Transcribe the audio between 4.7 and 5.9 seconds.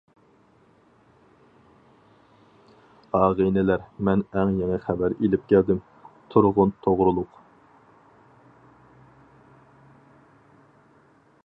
خەۋەر ئېلىپ كەلدىم،